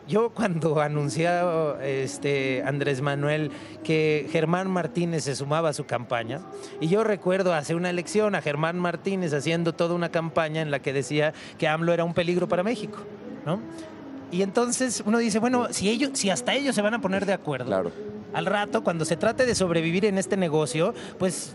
yo 0.08 0.30
cuando 0.30 0.80
anunció 0.80 1.78
este 1.80 2.62
Andrés 2.64 3.02
Manuel 3.02 3.50
que 3.84 4.26
Germán 4.32 4.70
Martínez 4.70 5.24
se 5.24 5.36
sumaba 5.36 5.68
a 5.68 5.72
su 5.72 5.84
campaña, 5.84 6.40
y 6.80 6.88
yo 6.88 7.04
recuerdo 7.04 7.54
hace 7.54 7.74
una 7.74 7.90
elección 7.90 8.34
a 8.34 8.42
Germán 8.42 8.78
Martínez 8.78 9.32
haciendo 9.34 9.74
toda 9.74 9.94
una 9.94 10.08
campaña 10.10 10.62
en 10.62 10.70
la 10.70 10.80
que 10.80 10.92
decía 10.92 11.34
que 11.58 11.68
AMLO 11.68 11.92
era 11.92 12.04
un 12.04 12.14
peligro 12.14 12.48
para 12.48 12.62
México, 12.62 12.98
¿no? 13.44 13.60
Y 14.30 14.42
entonces 14.42 15.02
uno 15.06 15.18
dice, 15.18 15.38
bueno, 15.38 15.68
si 15.70 15.88
ellos, 15.88 16.10
si 16.14 16.30
hasta 16.30 16.54
ellos 16.54 16.74
se 16.74 16.82
van 16.82 16.94
a 16.94 17.00
poner 17.00 17.24
de 17.24 17.32
acuerdo, 17.32 17.66
Claro. 17.66 17.92
al 18.34 18.46
rato, 18.46 18.82
cuando 18.84 19.04
se 19.04 19.16
trate 19.16 19.46
de 19.46 19.54
sobrevivir 19.54 20.04
en 20.04 20.18
este 20.18 20.36
negocio, 20.36 20.94
pues 21.18 21.54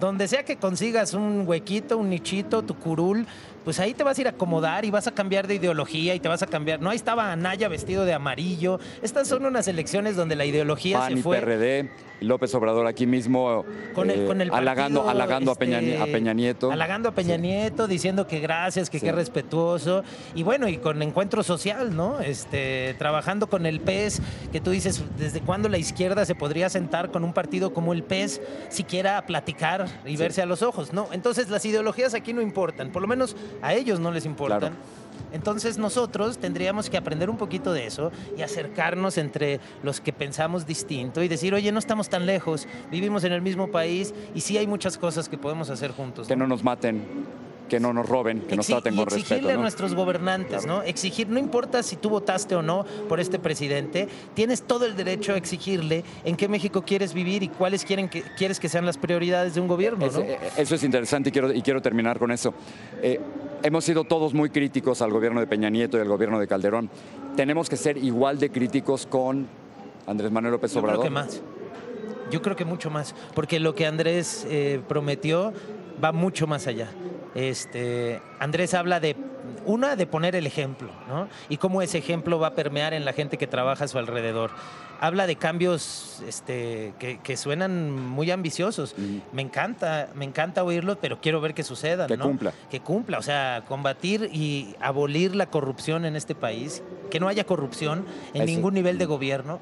donde 0.00 0.28
sea 0.28 0.44
que 0.44 0.56
consigas 0.56 1.14
un 1.14 1.44
huequito, 1.46 1.96
un 1.98 2.10
nichito, 2.10 2.62
tu 2.62 2.74
curul, 2.74 3.26
pues 3.66 3.80
ahí 3.80 3.94
te 3.94 4.04
vas 4.04 4.16
a 4.16 4.20
ir 4.20 4.28
a 4.28 4.30
acomodar 4.30 4.84
y 4.84 4.92
vas 4.92 5.08
a 5.08 5.10
cambiar 5.10 5.48
de 5.48 5.56
ideología 5.56 6.14
y 6.14 6.20
te 6.20 6.28
vas 6.28 6.40
a 6.40 6.46
cambiar. 6.46 6.80
No, 6.80 6.90
ahí 6.90 6.96
estaba 6.96 7.32
Anaya 7.32 7.66
vestido 7.66 8.04
de 8.04 8.14
amarillo. 8.14 8.78
Estas 9.02 9.26
son 9.26 9.44
unas 9.44 9.66
elecciones 9.66 10.14
donde 10.14 10.36
la 10.36 10.44
ideología 10.44 11.00
PAN 11.00 11.12
se 11.14 11.18
y 11.18 11.22
fue. 11.22 11.40
PRD, 11.40 11.90
López 12.20 12.54
Obrador 12.54 12.86
aquí 12.86 13.06
mismo 13.06 13.64
Con 13.92 14.08
el, 14.08 14.20
eh, 14.20 14.26
con 14.26 14.40
el 14.40 14.52
halagando, 14.54 15.00
partido, 15.00 15.10
halagando 15.10 15.50
a, 15.50 15.54
Peña, 15.56 15.80
este, 15.80 15.98
a 16.00 16.06
Peña 16.06 16.32
Nieto. 16.32 16.70
Halagando 16.70 17.08
a 17.08 17.12
Peña 17.12 17.36
Nieto, 17.36 17.88
diciendo 17.88 18.28
que 18.28 18.38
gracias, 18.38 18.88
que 18.88 19.00
Sí. 19.00 19.06
qué 19.06 19.10
respetuoso. 19.12 20.04
Y 20.36 20.44
bueno, 20.44 20.68
y 20.68 20.76
con 20.78 21.02
encuentro 21.02 21.42
social, 21.42 21.94
¿no? 21.96 22.20
Este, 22.20 22.94
trabajando 22.98 23.48
con 23.48 23.66
el 23.66 23.80
PES, 23.80 24.22
que 24.52 24.60
tú 24.60 24.70
dices, 24.70 25.02
¿desde 25.18 25.40
cuándo 25.40 25.68
la 25.68 25.78
izquierda 25.78 26.24
se 26.24 26.36
podría 26.36 26.68
sentar 26.70 27.10
con 27.10 27.24
un 27.24 27.32
partido 27.32 27.74
como 27.74 27.92
el 27.92 28.04
PES 28.04 28.40
siquiera 28.68 29.18
a 29.18 29.26
platicar 29.26 29.86
y 30.06 30.10
Sí. 30.10 30.16
verse 30.16 30.40
a 30.40 30.46
los 30.46 30.62
ojos? 30.62 30.92
No, 30.92 31.08
entonces 31.10 31.50
las 31.50 31.64
ideologías 31.66 32.14
aquí 32.14 32.32
no 32.32 32.40
importan, 32.42 32.92
por 32.92 33.02
lo 33.02 33.08
menos 33.08 33.34
a 33.62 33.74
ellos 33.74 34.00
no 34.00 34.10
les 34.12 34.24
importan. 34.26 34.58
Claro. 34.60 34.74
Entonces 35.32 35.76
nosotros 35.78 36.38
tendríamos 36.38 36.88
que 36.90 36.96
aprender 36.96 37.28
un 37.30 37.36
poquito 37.36 37.72
de 37.72 37.86
eso 37.86 38.12
y 38.38 38.42
acercarnos 38.42 39.18
entre 39.18 39.60
los 39.82 40.00
que 40.00 40.12
pensamos 40.12 40.66
distinto 40.66 41.22
y 41.22 41.28
decir, 41.28 41.52
oye, 41.54 41.72
no 41.72 41.78
estamos 41.78 42.08
tan 42.08 42.26
lejos, 42.26 42.66
vivimos 42.90 43.24
en 43.24 43.32
el 43.32 43.42
mismo 43.42 43.68
país 43.68 44.14
y 44.34 44.40
sí 44.42 44.56
hay 44.58 44.66
muchas 44.66 44.98
cosas 44.98 45.28
que 45.28 45.36
podemos 45.38 45.68
hacer 45.70 45.90
juntos. 45.92 46.28
Que 46.28 46.36
no 46.36 46.46
nos 46.46 46.62
maten, 46.62 47.02
que 47.68 47.80
no 47.80 47.92
nos 47.92 48.08
roben, 48.08 48.42
que 48.42 48.56
nos 48.56 48.66
traten 48.66 48.94
con 48.94 49.04
exigirle 49.04 49.36
respeto. 49.36 49.48
a 49.50 49.54
¿no? 49.54 49.62
nuestros 49.62 49.94
gobernantes, 49.94 50.64
¿no? 50.66 50.82
Exigir, 50.82 51.28
no 51.28 51.38
importa 51.40 51.82
si 51.82 51.96
tú 51.96 52.08
votaste 52.10 52.54
o 52.54 52.62
no 52.62 52.84
por 53.08 53.18
este 53.18 53.38
presidente, 53.38 54.08
tienes 54.34 54.62
todo 54.62 54.86
el 54.86 54.96
derecho 54.96 55.32
a 55.32 55.36
exigirle 55.36 56.04
en 56.24 56.36
qué 56.36 56.46
México 56.48 56.82
quieres 56.82 57.12
vivir 57.14 57.42
y 57.42 57.48
cuáles 57.48 57.84
quieren 57.84 58.08
que, 58.08 58.22
quieres 58.22 58.60
que 58.60 58.68
sean 58.68 58.86
las 58.86 58.96
prioridades 58.98 59.54
de 59.54 59.60
un 59.60 59.66
gobierno, 59.66 60.06
Es- 60.06 60.12
¿no? 60.14 60.20
eh, 60.20 60.38
Eso 60.56 60.74
es 60.76 60.84
interesante 60.84 61.30
y 61.30 61.32
quiero, 61.32 61.52
y 61.52 61.62
quiero 61.62 61.82
terminar 61.82 62.18
con 62.18 62.30
eso. 62.30 62.54
Eh, 63.02 63.18
hemos 63.62 63.84
sido 63.84 64.04
todos 64.04 64.34
muy 64.34 64.50
críticos 64.50 65.02
al 65.02 65.12
gobierno 65.12 65.40
de 65.40 65.46
Peña 65.46 65.70
Nieto 65.70 65.98
y 65.98 66.00
al 66.00 66.08
gobierno 66.08 66.38
de 66.38 66.46
Calderón. 66.46 66.90
Tenemos 67.36 67.68
que 67.68 67.76
ser 67.76 67.96
igual 67.98 68.38
de 68.38 68.50
críticos 68.50 69.06
con 69.06 69.46
Andrés 70.06 70.30
Manuel 70.30 70.52
López 70.52 70.72
Yo 70.72 70.80
Obrador. 70.80 71.00
creo 71.00 71.10
que 71.10 71.14
más. 71.14 71.42
Yo 72.30 72.42
creo 72.42 72.56
que 72.56 72.64
mucho 72.64 72.90
más, 72.90 73.14
porque 73.34 73.60
lo 73.60 73.74
que 73.74 73.86
Andrés 73.86 74.46
eh, 74.50 74.80
prometió 74.88 75.52
va 76.02 76.10
mucho 76.12 76.46
más 76.46 76.66
allá. 76.66 76.88
Este, 77.36 78.22
Andrés 78.40 78.72
habla 78.72 78.98
de 78.98 79.14
una 79.66 79.94
de 79.94 80.06
poner 80.06 80.34
el 80.36 80.46
ejemplo, 80.46 80.88
¿no? 81.06 81.28
Y 81.50 81.58
cómo 81.58 81.82
ese 81.82 81.98
ejemplo 81.98 82.38
va 82.38 82.48
a 82.48 82.54
permear 82.54 82.94
en 82.94 83.04
la 83.04 83.12
gente 83.12 83.36
que 83.36 83.46
trabaja 83.46 83.84
a 83.84 83.88
su 83.88 83.98
alrededor. 83.98 84.50
Habla 85.00 85.26
de 85.26 85.36
cambios 85.36 86.22
este, 86.26 86.94
que, 86.98 87.18
que 87.18 87.36
suenan 87.36 87.94
muy 87.94 88.30
ambiciosos. 88.30 88.94
Me 89.32 89.42
encanta, 89.42 90.08
me 90.14 90.24
encanta 90.24 90.64
oírlos, 90.64 90.96
pero 90.98 91.20
quiero 91.20 91.42
ver 91.42 91.52
que 91.52 91.62
sucedan, 91.62 92.08
Que 92.08 92.16
¿no? 92.16 92.24
cumpla. 92.24 92.52
Que 92.70 92.80
cumpla, 92.80 93.18
o 93.18 93.22
sea, 93.22 93.64
combatir 93.68 94.30
y 94.32 94.74
abolir 94.80 95.36
la 95.36 95.46
corrupción 95.50 96.06
en 96.06 96.16
este 96.16 96.34
país, 96.34 96.82
que 97.10 97.20
no 97.20 97.28
haya 97.28 97.44
corrupción 97.44 98.06
en 98.32 98.44
Eso. 98.44 98.46
ningún 98.46 98.72
nivel 98.72 98.96
de 98.96 99.04
gobierno. 99.04 99.60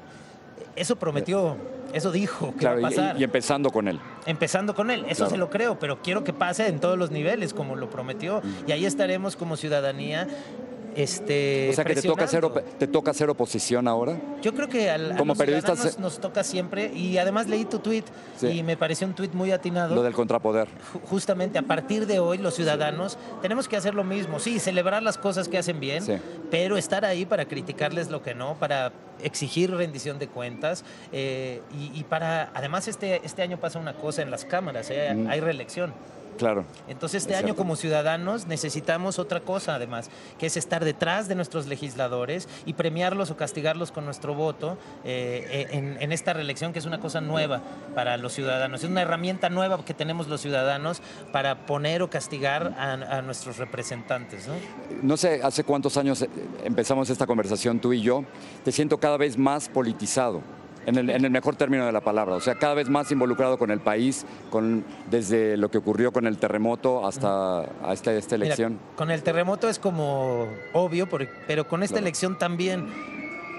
Eso 0.77 0.95
prometió, 0.95 1.57
eso 1.95 2.11
dijo 2.11 2.51
que 2.51 2.57
Claro, 2.59 2.81
va 2.81 2.89
a 2.89 2.91
y- 2.91 2.95
pasar. 2.95 3.19
y, 3.19 3.23
empezando 3.23 3.69
con 3.71 3.87
él. 3.87 3.99
Empezando 4.25 4.75
con 4.75 4.91
él, 4.91 5.01
eso 5.07 5.15
Claro. 5.23 5.29
se 5.31 5.37
lo 5.37 5.49
creo, 5.49 5.79
pero 5.79 6.01
quiero 6.01 6.23
que 6.23 6.33
pase 6.33 6.67
en 6.67 6.79
todos 6.79 6.97
los 6.97 7.09
niveles, 7.11 7.53
como 7.53 7.75
lo 7.75 7.89
prometió. 7.89 8.41
Y 8.67 8.71
ahí 8.73 8.85
estaremos 8.85 9.35
como 9.35 9.55
ciudadanía. 9.57 10.27
Este, 10.95 11.69
O 11.71 11.73
sea 11.73 11.83
que 11.83 11.93
te 11.95 12.01
toca, 12.01 12.23
hacer, 12.23 12.47
te 12.79 12.87
toca 12.87 13.11
hacer 13.11 13.29
oposición 13.29 13.87
ahora. 13.87 14.17
Yo 14.41 14.53
creo 14.55 14.69
que 14.69 14.89
al, 14.89 15.11
a 15.11 15.17
Como 15.17 15.31
los 15.33 15.37
periodistas, 15.37 15.85
eh, 15.85 15.91
nos 15.99 16.19
toca 16.19 16.43
siempre, 16.43 16.91
y 16.93 17.17
además 17.17 17.47
leí 17.47 17.65
tu 17.65 17.79
tweet 17.79 18.03
Sí. 18.37 18.47
y 18.47 18.63
me 18.63 18.77
pareció 18.77 19.05
un 19.05 19.13
tweet 19.13 19.29
muy 19.33 19.51
atinado. 19.51 19.93
Lo 19.93 20.03
del 20.03 20.13
contrapoder. 20.13 20.67
Ju- 20.93 21.01
justamente 21.05 21.59
a 21.59 21.63
partir 21.63 22.07
de 22.07 22.19
hoy 22.19 22.37
los 22.37 22.55
ciudadanos 22.55 23.17
tenemos 23.41 23.67
que 23.67 23.75
hacer 23.75 23.93
lo 23.93 24.03
mismo, 24.05 24.39
sí, 24.39 24.57
celebrar 24.59 25.03
las 25.03 25.17
cosas 25.17 25.49
que 25.49 25.57
hacen 25.57 25.79
bien, 25.81 26.01
Sí. 26.01 26.13
pero 26.49 26.77
estar 26.77 27.03
ahí 27.03 27.25
para 27.25 27.45
criticarles 27.45 28.09
lo 28.09 28.23
que 28.23 28.33
no, 28.33 28.55
para 28.55 28.93
exigir 29.21 29.71
rendición 29.75 30.17
de 30.19 30.27
cuentas 30.27 30.83
eh, 31.11 31.61
y, 31.77 31.99
y 31.99 32.03
para, 32.05 32.51
además 32.53 32.87
este, 32.87 33.21
este 33.25 33.41
año 33.41 33.57
pasa 33.57 33.79
una 33.79 33.93
cosa 33.95 34.21
en 34.21 34.31
las 34.31 34.45
cámaras, 34.45 34.89
eh, 34.91 35.13
Mm. 35.13 35.27
hay 35.29 35.39
reelección. 35.41 35.93
Claro. 36.37 36.65
Entonces 36.87 37.23
este 37.23 37.33
Es 37.33 37.39
año 37.39 37.47
cierto. 37.47 37.61
como 37.61 37.75
ciudadanos 37.75 38.45
necesitamos 38.47 39.19
otra 39.19 39.39
cosa 39.41 39.75
además, 39.75 40.09
que 40.37 40.45
es 40.47 40.57
estar 40.57 40.83
detrás 40.83 41.27
de 41.27 41.35
nuestros 41.35 41.67
legisladores 41.67 42.47
y 42.65 42.73
premiarlos 42.73 43.31
o 43.31 43.37
castigarlos 43.37 43.91
con 43.91 44.05
nuestro 44.05 44.33
voto 44.35 44.77
eh, 45.03 45.67
en, 45.71 45.97
en 46.01 46.11
esta 46.11 46.33
reelección 46.33 46.73
que 46.73 46.79
es 46.79 46.85
una 46.85 46.99
cosa 46.99 47.21
nueva 47.21 47.61
para 47.93 48.17
los 48.17 48.33
ciudadanos. 48.33 48.83
Es 48.83 48.89
una 48.89 49.01
herramienta 49.01 49.49
nueva 49.49 49.83
que 49.85 49.93
tenemos 49.93 50.27
los 50.27 50.41
ciudadanos 50.41 51.01
para 51.31 51.65
poner 51.65 52.01
o 52.01 52.09
castigar 52.09 52.73
a, 52.77 52.93
a 53.17 53.21
nuestros 53.21 53.57
representantes. 53.57 54.47
¿no? 54.47 54.53
No 55.01 55.17
sé 55.17 55.41
hace 55.43 55.63
cuántos 55.63 55.97
años 55.97 56.21
eh, 56.21 56.29
empezamos 56.63 57.09
esta 57.09 57.25
conversación 57.25 57.79
tú 57.79 57.93
y 57.93 58.01
yo. 58.01 58.23
Te 58.63 58.71
siento 58.71 58.97
cada 58.99 59.17
vez 59.17 59.37
más 59.37 59.69
politizado. 59.69 60.41
En 60.85 60.97
el, 60.97 61.09
en 61.09 61.25
el 61.25 61.31
mejor 61.31 61.55
término 61.55 61.85
de 61.85 61.91
la 61.91 62.01
palabra, 62.01 62.35
o 62.35 62.39
sea, 62.39 62.55
cada 62.55 62.75
vez 62.75 62.89
más 62.89 63.11
involucrado 63.11 63.57
con 63.57 63.71
el 63.71 63.79
país, 63.79 64.25
con, 64.51 64.83
desde 65.09 65.57
lo 65.57 65.69
que 65.71 65.79
ocurrió 65.79 66.11
con 66.11 66.27
el 66.27 66.37
terremoto 66.37 67.05
hasta 67.07 67.61
a 67.61 67.93
esta, 67.93 68.13
esta 68.13 68.35
Mira, 68.35 68.45
elección. 68.47 68.79
con 68.95 69.09
el 69.09 69.23
terremoto 69.23 69.67
es 69.67 69.79
como 69.79 70.47
obvio, 70.73 71.07
pero 71.47 71.67
con 71.67 71.81
esta 71.83 71.95
Claro. 71.95 72.05
elección 72.05 72.37
también 72.37 72.85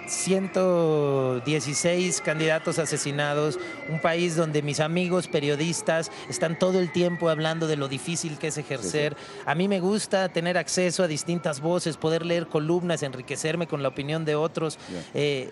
116 0.07 2.21
candidatos 2.21 2.79
asesinados, 2.79 3.59
un 3.89 4.01
país 4.01 4.37
donde 4.37 4.63
mis 4.63 4.81
amigos 4.81 5.29
periodistas 5.29 6.11
están 6.29 6.59
todo 6.59 6.81
el 6.81 6.93
tiempo 6.93 7.29
hablando 7.29 7.67
de 7.67 7.77
lo 7.77 7.89
difícil 7.89 8.39
que 8.39 8.49
es 8.49 8.59
ejercer. 8.59 9.17
A 9.45 9.55
mí 9.55 9.69
me 9.69 9.81
gusta 9.81 10.29
tener 10.29 10.59
acceso 10.59 11.03
a 11.03 11.09
distintas 11.09 11.61
voces, 11.61 11.97
poder 11.97 12.25
leer 12.25 12.47
columnas, 12.47 13.03
enriquecerme 13.03 13.67
con 13.67 13.83
la 13.83 13.89
opinión 13.89 14.25
de 14.25 14.35
otros. 14.35 14.79
Eh, 15.15 15.51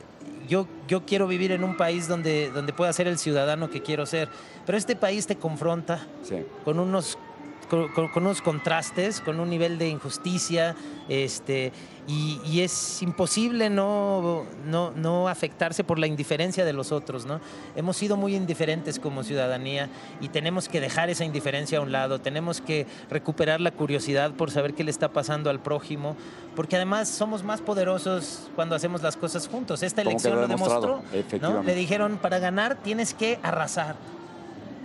yo, 0.48 0.66
yo 0.88 1.06
quiero 1.06 1.26
vivir 1.26 1.52
en 1.52 1.64
un 1.64 1.76
país 1.76 2.08
donde, 2.08 2.50
donde 2.50 2.72
pueda 2.72 2.92
ser 2.92 3.08
el 3.08 3.18
ciudadano 3.18 3.70
que 3.70 3.82
quiero 3.82 4.06
ser, 4.06 4.28
pero 4.66 4.78
este 4.78 4.96
país 4.96 5.26
te 5.26 5.36
confronta 5.36 6.06
con 6.64 6.78
unos 6.78 7.18
con, 7.66 7.88
con- 7.88 8.08
con 8.08 8.24
unos 8.24 8.42
contrastes, 8.42 9.20
con 9.20 9.40
un 9.40 9.48
nivel 9.50 9.78
de 9.78 9.88
injusticia, 9.88 10.74
este, 11.08 11.72
y, 12.06 12.40
y 12.44 12.60
es 12.60 13.02
imposible 13.02 13.70
no, 13.70 14.44
no, 14.66 14.90
no 14.92 15.28
afectarse 15.28 15.84
por 15.84 15.98
la 15.98 16.06
indiferencia 16.06 16.64
de 16.64 16.72
los 16.72 16.92
otros, 16.92 17.24
¿no? 17.26 17.40
Hemos 17.76 17.96
sido 17.96 18.16
muy 18.16 18.34
indiferentes 18.36 18.98
como 18.98 19.22
ciudadanía 19.24 19.88
y 20.20 20.28
tenemos 20.28 20.68
que 20.68 20.80
dejar 20.80 21.08
esa 21.10 21.24
indiferencia 21.24 21.78
a 21.78 21.80
un 21.80 21.92
lado, 21.92 22.20
tenemos 22.20 22.60
que 22.60 22.86
recuperar 23.10 23.60
la 23.60 23.70
curiosidad 23.70 24.32
por 24.32 24.50
saber 24.50 24.74
qué 24.74 24.84
le 24.84 24.90
está 24.90 25.08
pasando 25.08 25.48
al 25.50 25.60
prójimo, 25.60 26.16
porque 26.54 26.76
además 26.76 27.08
somos 27.08 27.42
más 27.42 27.60
poderosos 27.62 28.48
cuando 28.54 28.74
hacemos 28.76 29.02
las 29.02 29.16
cosas 29.16 29.48
juntos. 29.48 29.82
Esta 29.82 30.02
elección 30.02 30.34
lo 30.40 30.46
demostrado, 30.48 31.02
demostró, 31.12 31.38
¿no? 31.40 31.62
Le 31.62 31.74
dijeron, 31.74 32.18
para 32.20 32.38
ganar 32.38 32.76
tienes 32.82 33.14
que 33.14 33.38
arrasar. 33.42 33.96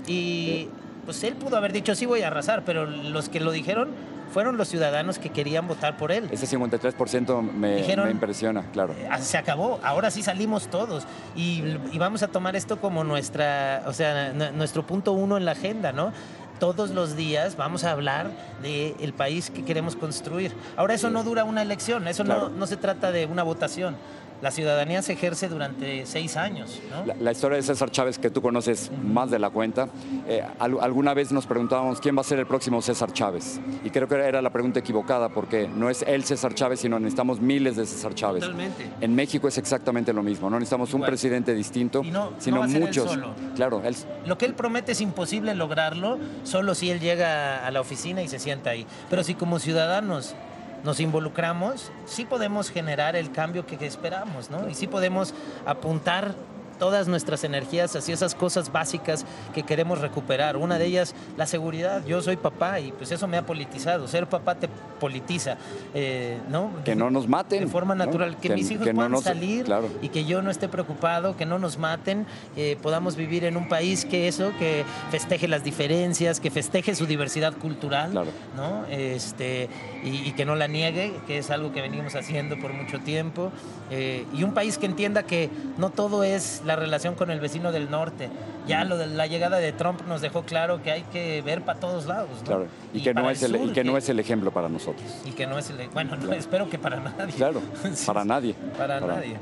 Y 0.08 0.70
pues 1.10 1.24
él 1.24 1.34
pudo 1.34 1.58
haber 1.58 1.74
dicho, 1.74 1.96
sí 1.96 2.06
voy 2.06 2.22
a 2.22 2.28
arrasar, 2.28 2.62
pero 2.66 2.86
los 2.86 3.30
que 3.30 3.40
lo 3.40 3.50
dijeron 3.52 3.90
fueron 4.32 4.58
los 4.58 4.68
ciudadanos 4.68 5.18
que 5.18 5.32
querían 5.32 5.68
votar 5.68 5.98
por 5.98 6.12
él. 6.12 6.30
Ese 6.32 6.46
53% 6.46 7.42
me, 7.42 7.78
Dijeron- 7.78 8.06
me 8.06 8.12
impresiona, 8.12 8.62
claro. 8.72 8.94
Eh, 8.94 9.10
Se 9.22 9.40
acabó, 9.40 9.80
ahora 9.84 10.12
sí 10.12 10.22
salimos 10.22 10.68
todos 10.68 11.06
y, 11.36 11.64
y 11.92 11.98
vamos 11.98 12.22
a 12.22 12.28
tomar 12.28 12.56
esto 12.56 12.80
como 12.80 13.04
nuestra, 13.04 13.82
o 13.88 13.94
sea, 13.94 14.32
nuestro 14.54 14.86
punto 14.86 15.14
uno 15.14 15.36
en 15.38 15.46
la 15.46 15.54
agenda, 15.54 15.92
¿no? 15.94 16.14
Todos 16.60 16.92
los 16.92 17.16
días 17.16 17.58
vamos 17.58 17.86
a 17.86 17.92
hablar 17.92 18.30
del 18.62 19.12
país 19.14 19.50
que 19.50 19.66
queremos 19.66 19.96
construir. 19.96 20.54
Ahora 20.78 20.94
eso 20.94 21.10
no 21.10 21.24
dura 21.24 21.44
una 21.44 21.64
elección, 21.64 22.08
eso 22.08 22.24
Claro. 22.24 22.50
no, 22.50 22.56
no 22.56 22.68
se 22.68 22.78
trata 22.78 23.12
de 23.12 23.26
una 23.26 23.42
votación. 23.42 23.96
La 24.42 24.52
ciudadanía 24.52 25.02
se 25.02 25.14
ejerce 25.14 25.50
durante 25.50 26.06
seis 26.06 26.38
años, 26.38 26.80
¿no? 26.90 27.06
La, 27.06 27.16
la 27.20 27.32
historia 27.34 27.58
de 27.58 27.64
César 27.64 27.92
Chávez, 27.92 28.18
que 28.20 28.30
tú 28.30 28.42
conoces 28.42 28.90
más 29.04 29.30
de 29.32 29.38
la 29.38 29.50
cuenta, 29.50 29.90
eh, 30.28 30.44
al- 30.60 30.80
alguna 30.80 31.14
vez 31.14 31.32
nos 31.34 31.46
preguntábamos 31.46 32.00
quién 32.00 32.16
va 32.16 32.22
a 32.22 32.24
ser 32.24 32.40
el 32.40 32.46
próximo 32.48 32.82
César 32.82 33.12
Chávez. 33.12 33.60
Y 33.84 33.90
creo 33.90 34.08
que 34.08 34.16
era 34.16 34.42
la 34.42 34.50
pregunta 34.52 34.80
equivocada, 34.80 35.28
porque 35.30 35.68
no 35.68 35.90
es 35.90 36.04
el 36.04 36.24
César 36.24 36.54
Chávez, 36.56 36.80
sino 36.80 36.98
necesitamos 37.00 37.42
miles 37.42 37.76
de 37.76 37.86
César 37.86 38.16
Chávez. 38.16 38.42
Totalmente. 38.42 38.90
En 39.02 39.14
México 39.14 39.48
es 39.50 39.58
exactamente 39.58 40.14
lo 40.14 40.24
mismo, 40.24 40.50
no 40.50 40.58
necesitamos 40.58 40.94
un 40.94 41.02
presidente 41.02 41.54
distinto, 41.54 42.02
Y 42.04 42.12
no- 42.12 42.32
no 42.32 42.36
sino 42.40 42.60
va 42.60 42.66
a 42.66 42.70
ser 42.70 42.78
él 42.78 42.84
muchos. 42.88 43.10
solo. 43.12 43.34
Claro, 43.56 43.82
él, 43.84 43.96
Lo 44.26 44.38
que 44.38 44.46
él 44.46 44.54
promete 44.54 44.94
es 44.94 45.02
imposible 45.02 45.54
lograrlo 45.56 46.18
solo 46.44 46.76
si 46.76 46.90
él 46.92 47.00
llega 47.02 47.66
a 47.68 47.72
la 47.72 47.82
oficina 47.82 48.22
y 48.22 48.28
se 48.30 48.40
sienta 48.40 48.70
ahí. 48.70 48.86
Pero 49.10 49.24
si 49.24 49.36
como 49.36 49.60
ciudadanos 49.60 50.34
nos 50.84 51.00
involucramos, 51.00 51.92
sí 52.06 52.26
podemos 52.26 52.70
generar 52.70 53.16
el 53.16 53.32
cambio 53.32 53.66
que 53.66 53.86
esperamos, 53.86 54.50
¿no? 54.50 54.70
Y 54.70 54.76
sí 54.76 54.88
podemos 54.88 55.34
apuntar 55.66 56.36
todas 56.80 57.08
nuestras 57.08 57.44
energías 57.44 57.96
hacia 57.96 58.14
esas 58.14 58.34
cosas 58.34 58.72
básicas 58.72 59.26
que 59.54 59.64
queremos 59.64 60.00
recuperar. 60.00 60.58
Una 60.58 60.80
de 60.80 60.86
ellas, 60.86 61.14
la 61.38 61.46
seguridad. 61.46 62.04
Yo 62.06 62.22
soy 62.22 62.38
papá 62.38 62.80
y 62.80 62.92
pues 62.92 63.12
eso 63.12 63.28
me 63.28 63.38
ha 63.38 63.46
politizado. 63.46 64.08
Ser 64.08 64.28
papá 64.28 64.56
te 64.56 64.70
politiza, 65.00 65.58
eh, 65.94 66.38
¿no? 66.50 66.72
Que 66.84 66.96
no 66.96 67.10
nos 67.10 67.28
maten. 67.28 67.62
De 67.62 67.68
forma 67.68 67.96
natural, 67.96 68.38
que, 68.38 68.50
mis 68.50 68.70
hijos 68.70 68.88
puedan 68.94 69.18
salir 69.22 69.66
y 70.02 70.10
que 70.10 70.26
yo 70.26 70.42
no 70.42 70.52
esté 70.52 70.68
preocupado, 70.68 71.36
que 71.36 71.46
no 71.46 71.58
nos 71.58 71.78
maten, 71.78 72.26
que 72.56 72.78
podamos 72.82 73.16
vivir 73.16 73.46
en 73.46 73.58
un 73.58 73.68
país 73.68 74.06
que 74.06 74.28
eso, 74.28 74.52
que 74.60 74.86
festeje 75.10 75.48
las 75.48 75.64
diferencias, 75.64 76.40
que 76.40 76.52
festeje 76.52 76.96
su 76.96 77.06
diversidad 77.06 77.54
cultural, 77.54 78.14
¿no? 78.14 78.86
Este, 78.90 79.70
y, 80.04 80.32
que 80.34 80.46
no 80.46 80.56
la 80.56 80.68
niegue, 80.68 81.14
que 81.28 81.40
es 81.40 81.50
algo 81.50 81.72
que 81.72 81.82
venimos 81.82 82.16
haciendo 82.16 82.58
por 82.60 82.74
mucho 82.74 83.00
tiempo. 83.00 83.52
Eh, 83.92 84.26
y 84.34 84.44
un 84.44 84.54
país 84.54 84.78
que 84.78 84.86
entienda 84.86 85.24
que 85.24 85.50
no 85.78 85.90
todo 85.90 86.24
es 86.24 86.62
la 86.70 86.76
relación 86.76 87.16
con 87.16 87.32
el 87.32 87.40
vecino 87.40 87.72
del 87.72 87.90
norte. 87.90 88.30
Ya 88.68 88.86
lo 88.86 88.98
de 88.98 89.08
la 89.08 89.26
llegada 89.26 89.58
de 89.58 89.72
Trump 89.72 90.02
nos 90.08 90.22
dejó 90.22 90.44
claro 90.44 90.84
que 90.84 90.92
hay 90.92 91.02
que 91.02 91.42
ver 91.42 91.64
para 91.64 91.80
todos 91.80 92.06
lados. 92.06 92.30
Claro. 92.46 92.68
Y, 92.94 93.02
que, 93.02 93.14
no 93.14 93.28
es, 93.30 93.42
el, 93.42 93.56
y 93.56 93.74
que, 93.74 93.84
no 93.84 93.98
es 93.98 94.08
el 94.08 94.20
ejemplo 94.20 94.52
para 94.52 94.70
nosotros. 94.70 95.04
Y 95.26 95.32
que 95.32 95.48
no 95.48 95.58
es 95.58 95.70
el. 95.72 95.90
Bueno, 95.90 96.16
espero 96.34 96.70
que 96.70 96.78
para 96.78 97.00
nadie. 97.00 97.34
Claro, 97.34 97.62
para 98.06 98.24
nadie. 98.24 98.54
Para, 98.78 99.00
para 99.00 99.16
nadie. 99.16 99.38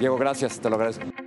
Diego, 0.00 0.18
gracias, 0.18 0.58
te 0.58 0.68
lo 0.68 0.74
agradezco. 0.74 1.19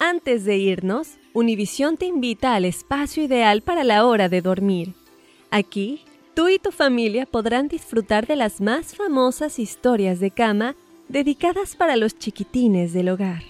Antes 0.00 0.44
de 0.44 0.56
irnos, 0.56 1.18
Univisión 1.32 1.96
te 1.96 2.06
invita 2.06 2.54
al 2.54 2.64
espacio 2.64 3.24
ideal 3.24 3.62
para 3.62 3.82
la 3.82 4.06
hora 4.06 4.28
de 4.28 4.40
dormir. 4.40 4.94
Aquí, 5.50 6.04
tú 6.34 6.48
y 6.48 6.60
tu 6.60 6.70
familia 6.70 7.26
podrán 7.26 7.66
disfrutar 7.66 8.28
de 8.28 8.36
las 8.36 8.60
más 8.60 8.94
famosas 8.94 9.58
historias 9.58 10.20
de 10.20 10.30
cama 10.30 10.76
dedicadas 11.08 11.74
para 11.74 11.96
los 11.96 12.16
chiquitines 12.16 12.92
del 12.92 13.08
hogar. 13.08 13.42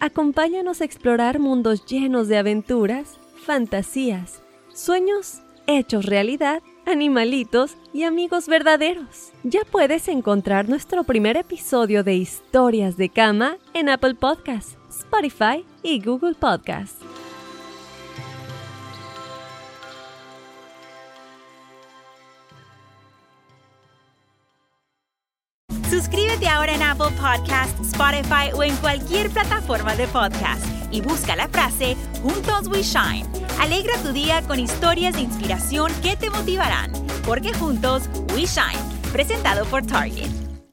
Acompáñanos 0.00 0.80
a 0.80 0.84
explorar 0.84 1.38
mundos 1.38 1.84
llenos 1.84 2.26
de 2.26 2.38
aventuras, 2.38 3.18
fantasías, 3.44 4.42
sueños 4.72 5.42
hechos 5.66 6.06
realidad, 6.06 6.62
animalitos 6.86 7.76
y 7.92 8.04
amigos 8.04 8.48
verdaderos. 8.48 9.32
Ya 9.42 9.60
puedes 9.70 10.08
encontrar 10.08 10.68
nuestro 10.68 11.04
primer 11.04 11.36
episodio 11.36 12.04
de 12.04 12.14
Historias 12.14 12.96
de 12.96 13.08
Cama 13.08 13.56
en 13.74 13.88
Apple 13.88 14.14
Podcasts, 14.14 14.76
Spotify 14.88 15.64
y 15.82 16.00
Google 16.02 16.34
Podcasts. 16.34 16.98
Suscríbete 25.90 26.48
ahora 26.48 26.74
en 26.74 26.82
Apple 26.82 27.10
Podcasts, 27.20 27.78
Spotify 27.88 28.50
o 28.54 28.62
en 28.62 28.74
cualquier 28.76 29.30
plataforma 29.30 29.94
de 29.94 30.08
podcast 30.08 30.64
y 30.90 31.00
busca 31.00 31.36
la 31.36 31.48
frase 31.48 31.96
Juntos 32.22 32.66
We 32.68 32.82
Shine. 32.82 33.41
Alegra 33.62 33.96
tu 34.02 34.12
día 34.12 34.42
con 34.42 34.58
historias 34.58 35.14
de 35.14 35.20
inspiración 35.20 35.92
que 36.02 36.16
te 36.16 36.28
motivarán, 36.30 36.90
porque 37.24 37.54
juntos 37.54 38.10
We 38.34 38.44
Shine, 38.44 38.82
presentado 39.12 39.64
por 39.66 39.86
Target. 39.86 40.41